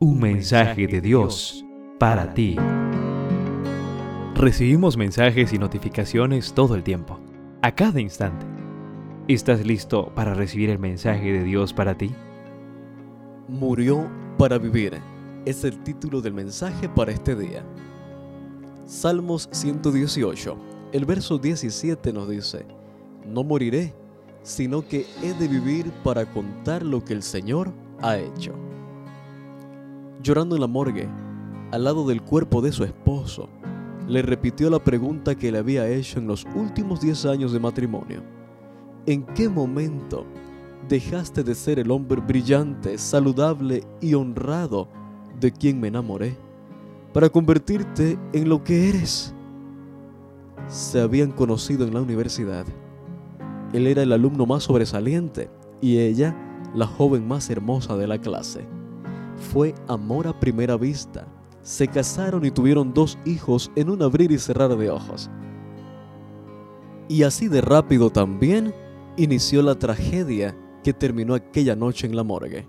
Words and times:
Un 0.00 0.20
mensaje 0.20 0.86
de 0.86 1.00
Dios 1.00 1.64
para 1.98 2.32
ti. 2.32 2.54
Recibimos 4.36 4.96
mensajes 4.96 5.52
y 5.52 5.58
notificaciones 5.58 6.52
todo 6.52 6.76
el 6.76 6.84
tiempo, 6.84 7.18
a 7.62 7.74
cada 7.74 8.00
instante. 8.00 8.46
¿Estás 9.26 9.66
listo 9.66 10.12
para 10.14 10.34
recibir 10.34 10.70
el 10.70 10.78
mensaje 10.78 11.32
de 11.32 11.42
Dios 11.42 11.72
para 11.72 11.98
ti? 11.98 12.12
Murió 13.48 14.08
para 14.38 14.56
vivir 14.58 15.00
es 15.44 15.64
el 15.64 15.82
título 15.82 16.20
del 16.20 16.32
mensaje 16.32 16.88
para 16.88 17.10
este 17.10 17.34
día. 17.34 17.64
Salmos 18.86 19.48
118, 19.50 20.56
el 20.92 21.06
verso 21.06 21.38
17 21.38 22.12
nos 22.12 22.28
dice, 22.28 22.64
No 23.26 23.42
moriré, 23.42 23.96
sino 24.44 24.86
que 24.86 25.06
he 25.24 25.32
de 25.32 25.48
vivir 25.48 25.90
para 26.04 26.24
contar 26.24 26.84
lo 26.84 27.04
que 27.04 27.14
el 27.14 27.24
Señor 27.24 27.72
ha 28.00 28.16
hecho 28.16 28.67
llorando 30.22 30.56
en 30.56 30.60
la 30.60 30.66
morgue, 30.66 31.08
al 31.70 31.84
lado 31.84 32.06
del 32.06 32.22
cuerpo 32.22 32.60
de 32.60 32.72
su 32.72 32.84
esposo, 32.84 33.48
le 34.06 34.22
repitió 34.22 34.70
la 34.70 34.82
pregunta 34.82 35.34
que 35.34 35.52
le 35.52 35.58
había 35.58 35.88
hecho 35.88 36.18
en 36.18 36.26
los 36.26 36.46
últimos 36.54 37.00
10 37.00 37.26
años 37.26 37.52
de 37.52 37.60
matrimonio. 37.60 38.22
¿En 39.06 39.22
qué 39.22 39.48
momento 39.48 40.24
dejaste 40.88 41.44
de 41.44 41.54
ser 41.54 41.78
el 41.78 41.90
hombre 41.90 42.20
brillante, 42.20 42.96
saludable 42.98 43.84
y 44.00 44.14
honrado 44.14 44.88
de 45.38 45.52
quien 45.52 45.78
me 45.80 45.88
enamoré 45.88 46.36
para 47.12 47.28
convertirte 47.28 48.18
en 48.32 48.48
lo 48.48 48.64
que 48.64 48.88
eres? 48.88 49.34
Se 50.68 51.00
habían 51.00 51.30
conocido 51.30 51.86
en 51.86 51.94
la 51.94 52.02
universidad. 52.02 52.66
Él 53.72 53.86
era 53.86 54.02
el 54.02 54.12
alumno 54.12 54.46
más 54.46 54.64
sobresaliente 54.64 55.50
y 55.80 55.98
ella 55.98 56.34
la 56.74 56.86
joven 56.86 57.26
más 57.28 57.48
hermosa 57.50 57.96
de 57.96 58.06
la 58.06 58.18
clase 58.18 58.77
fue 59.38 59.74
amor 59.86 60.26
a 60.26 60.38
primera 60.38 60.76
vista. 60.76 61.26
Se 61.62 61.88
casaron 61.88 62.44
y 62.44 62.50
tuvieron 62.50 62.94
dos 62.94 63.18
hijos 63.24 63.70
en 63.76 63.90
un 63.90 64.02
abrir 64.02 64.32
y 64.32 64.38
cerrar 64.38 64.76
de 64.76 64.90
ojos. 64.90 65.30
Y 67.08 67.22
así 67.22 67.48
de 67.48 67.60
rápido 67.60 68.10
también 68.10 68.74
inició 69.16 69.62
la 69.62 69.74
tragedia 69.74 70.56
que 70.84 70.92
terminó 70.92 71.34
aquella 71.34 71.74
noche 71.74 72.06
en 72.06 72.16
la 72.16 72.22
morgue. 72.22 72.66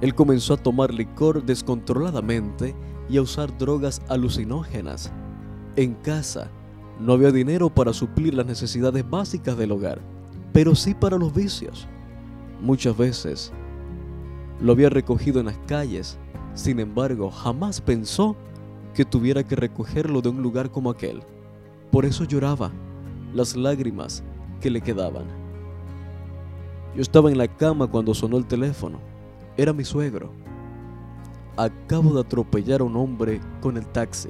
Él 0.00 0.14
comenzó 0.14 0.54
a 0.54 0.56
tomar 0.56 0.92
licor 0.92 1.44
descontroladamente 1.44 2.74
y 3.08 3.16
a 3.18 3.22
usar 3.22 3.56
drogas 3.56 4.02
alucinógenas. 4.08 5.12
En 5.76 5.94
casa 5.94 6.50
no 7.00 7.12
había 7.12 7.30
dinero 7.30 7.70
para 7.70 7.92
suplir 7.92 8.34
las 8.34 8.46
necesidades 8.46 9.08
básicas 9.08 9.56
del 9.56 9.72
hogar, 9.72 10.00
pero 10.52 10.74
sí 10.74 10.94
para 10.94 11.18
los 11.18 11.32
vicios. 11.32 11.88
Muchas 12.60 12.96
veces 12.96 13.52
lo 14.62 14.72
había 14.72 14.88
recogido 14.88 15.40
en 15.40 15.46
las 15.46 15.58
calles, 15.66 16.18
sin 16.54 16.78
embargo, 16.78 17.30
jamás 17.30 17.80
pensó 17.80 18.36
que 18.94 19.04
tuviera 19.04 19.42
que 19.42 19.56
recogerlo 19.56 20.22
de 20.22 20.28
un 20.28 20.40
lugar 20.40 20.70
como 20.70 20.90
aquel. 20.90 21.22
Por 21.90 22.04
eso 22.04 22.24
lloraba 22.24 22.70
las 23.34 23.56
lágrimas 23.56 24.22
que 24.60 24.70
le 24.70 24.80
quedaban. 24.80 25.24
Yo 26.94 27.02
estaba 27.02 27.30
en 27.30 27.38
la 27.38 27.48
cama 27.48 27.88
cuando 27.88 28.14
sonó 28.14 28.36
el 28.36 28.46
teléfono. 28.46 29.00
Era 29.56 29.72
mi 29.72 29.84
suegro. 29.84 30.30
Acabo 31.56 32.14
de 32.14 32.20
atropellar 32.20 32.82
a 32.82 32.84
un 32.84 32.96
hombre 32.96 33.40
con 33.60 33.76
el 33.76 33.86
taxi. 33.86 34.28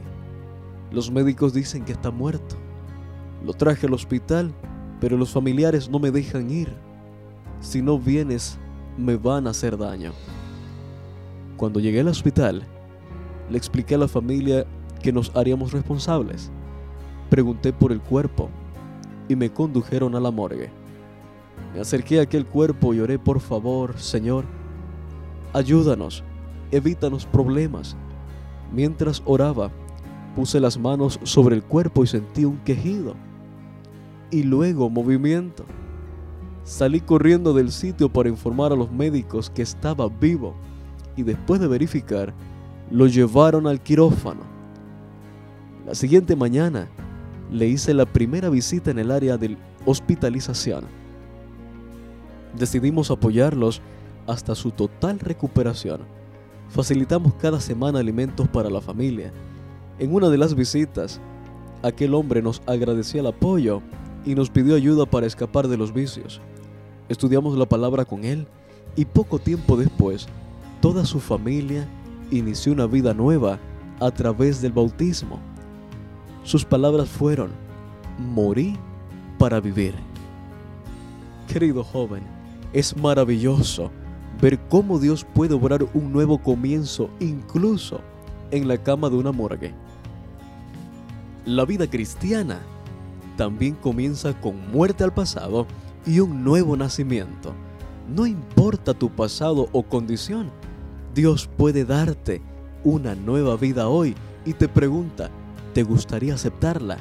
Los 0.90 1.10
médicos 1.10 1.52
dicen 1.52 1.84
que 1.84 1.92
está 1.92 2.10
muerto. 2.10 2.56
Lo 3.44 3.52
traje 3.52 3.86
al 3.86 3.94
hospital, 3.94 4.54
pero 5.00 5.16
los 5.16 5.30
familiares 5.30 5.90
no 5.90 5.98
me 5.98 6.10
dejan 6.10 6.50
ir. 6.50 6.72
Si 7.60 7.82
no 7.82 7.98
vienes, 7.98 8.58
me 8.96 9.16
van 9.16 9.46
a 9.46 9.50
hacer 9.50 9.76
daño. 9.76 10.12
Cuando 11.56 11.80
llegué 11.80 12.00
al 12.00 12.08
hospital, 12.08 12.62
le 13.50 13.58
expliqué 13.58 13.94
a 13.94 13.98
la 13.98 14.08
familia 14.08 14.66
que 15.02 15.12
nos 15.12 15.34
haríamos 15.34 15.72
responsables. 15.72 16.50
Pregunté 17.30 17.72
por 17.72 17.92
el 17.92 18.00
cuerpo 18.00 18.48
y 19.28 19.36
me 19.36 19.50
condujeron 19.50 20.14
a 20.14 20.20
la 20.20 20.30
morgue. 20.30 20.70
Me 21.74 21.80
acerqué 21.80 22.18
a 22.18 22.22
aquel 22.22 22.46
cuerpo 22.46 22.92
y 22.94 23.00
oré, 23.00 23.18
por 23.18 23.40
favor, 23.40 23.98
Señor, 23.98 24.44
ayúdanos, 25.52 26.22
evítanos 26.70 27.26
problemas. 27.26 27.96
Mientras 28.72 29.22
oraba, 29.24 29.70
puse 30.34 30.60
las 30.60 30.78
manos 30.78 31.20
sobre 31.22 31.56
el 31.56 31.62
cuerpo 31.62 32.04
y 32.04 32.06
sentí 32.06 32.44
un 32.44 32.58
quejido 32.58 33.14
y 34.30 34.42
luego 34.42 34.88
movimiento. 34.90 35.64
Salí 36.64 37.00
corriendo 37.00 37.52
del 37.52 37.72
sitio 37.72 38.08
para 38.08 38.28
informar 38.28 38.72
a 38.72 38.76
los 38.76 38.90
médicos 38.90 39.50
que 39.50 39.62
estaba 39.62 40.08
vivo 40.08 40.54
y 41.16 41.22
después 41.22 41.60
de 41.60 41.66
verificar, 41.66 42.32
lo 42.90 43.06
llevaron 43.06 43.66
al 43.66 43.80
quirófano. 43.80 44.42
La 45.86 45.94
siguiente 45.94 46.36
mañana 46.36 46.88
le 47.50 47.66
hice 47.66 47.92
la 47.94 48.06
primera 48.06 48.48
visita 48.48 48.90
en 48.90 48.98
el 49.00 49.10
área 49.10 49.36
de 49.36 49.56
hospitalización. 49.84 50.84
Decidimos 52.56 53.10
apoyarlos 53.10 53.82
hasta 54.26 54.54
su 54.54 54.70
total 54.70 55.18
recuperación. 55.18 56.02
Facilitamos 56.68 57.34
cada 57.34 57.60
semana 57.60 57.98
alimentos 57.98 58.48
para 58.48 58.70
la 58.70 58.80
familia. 58.80 59.32
En 59.98 60.14
una 60.14 60.28
de 60.28 60.38
las 60.38 60.54
visitas, 60.54 61.20
aquel 61.82 62.14
hombre 62.14 62.40
nos 62.40 62.62
agradeció 62.66 63.20
el 63.20 63.26
apoyo 63.26 63.82
y 64.24 64.34
nos 64.34 64.50
pidió 64.50 64.74
ayuda 64.74 65.06
para 65.06 65.26
escapar 65.26 65.68
de 65.68 65.76
los 65.76 65.92
vicios. 65.92 66.40
Estudiamos 67.08 67.56
la 67.56 67.66
palabra 67.66 68.04
con 68.04 68.24
él 68.24 68.46
y 68.96 69.04
poco 69.04 69.38
tiempo 69.38 69.76
después, 69.76 70.26
toda 70.80 71.04
su 71.04 71.20
familia 71.20 71.88
inició 72.30 72.72
una 72.72 72.86
vida 72.86 73.14
nueva 73.14 73.58
a 74.00 74.10
través 74.10 74.60
del 74.60 74.72
bautismo. 74.72 75.38
Sus 76.44 76.64
palabras 76.64 77.08
fueron, 77.08 77.50
morí 78.18 78.76
para 79.38 79.60
vivir. 79.60 79.94
Querido 81.48 81.84
joven, 81.84 82.22
es 82.72 82.96
maravilloso 82.96 83.90
ver 84.40 84.58
cómo 84.68 84.98
Dios 84.98 85.24
puede 85.34 85.54
obrar 85.54 85.86
un 85.94 86.12
nuevo 86.12 86.38
comienzo 86.38 87.10
incluso 87.20 88.00
en 88.50 88.66
la 88.68 88.76
cama 88.76 89.08
de 89.08 89.16
una 89.16 89.32
morgue. 89.32 89.74
La 91.44 91.64
vida 91.64 91.88
cristiana 91.88 92.60
también 93.36 93.74
comienza 93.74 94.38
con 94.40 94.70
muerte 94.70 95.04
al 95.04 95.12
pasado 95.12 95.66
y 96.06 96.20
un 96.20 96.44
nuevo 96.44 96.76
nacimiento. 96.76 97.54
No 98.14 98.26
importa 98.26 98.94
tu 98.94 99.10
pasado 99.10 99.68
o 99.72 99.82
condición, 99.82 100.50
Dios 101.14 101.48
puede 101.56 101.84
darte 101.84 102.42
una 102.84 103.14
nueva 103.14 103.56
vida 103.56 103.88
hoy 103.88 104.14
y 104.44 104.54
te 104.54 104.68
pregunta, 104.68 105.30
¿te 105.72 105.82
gustaría 105.82 106.34
aceptarla? 106.34 106.98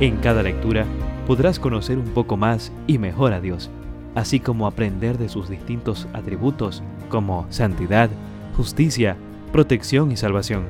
En 0.00 0.16
cada 0.16 0.42
lectura 0.42 0.86
podrás 1.26 1.58
conocer 1.58 1.98
un 1.98 2.06
poco 2.06 2.36
más 2.36 2.72
y 2.86 2.98
mejor 2.98 3.32
a 3.32 3.40
Dios, 3.40 3.70
así 4.14 4.40
como 4.40 4.66
aprender 4.66 5.18
de 5.18 5.28
sus 5.28 5.48
distintos 5.48 6.08
atributos 6.12 6.82
como 7.08 7.46
santidad, 7.50 8.10
justicia, 8.56 9.16
protección 9.52 10.10
y 10.10 10.16
salvación. 10.16 10.64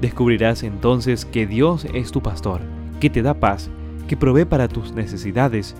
Descubrirás 0.00 0.62
entonces 0.62 1.24
que 1.24 1.46
Dios 1.46 1.86
es 1.92 2.12
tu 2.12 2.22
pastor, 2.22 2.60
que 3.00 3.10
te 3.10 3.22
da 3.22 3.34
paz, 3.34 3.70
que 4.08 4.16
provee 4.16 4.44
para 4.44 4.68
tus 4.68 4.92
necesidades 4.92 5.74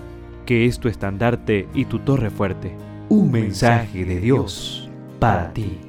que 0.45 0.65
es 0.65 0.79
tu 0.79 0.87
estandarte 0.87 1.67
y 1.73 1.85
tu 1.85 1.99
torre 1.99 2.29
fuerte. 2.29 2.75
Un 3.09 3.31
mensaje 3.31 4.05
de 4.05 4.19
Dios 4.19 4.89
para 5.19 5.53
ti. 5.53 5.79